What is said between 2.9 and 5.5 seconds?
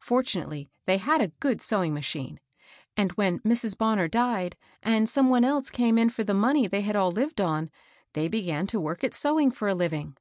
and when Mrs. Bonner died, and some one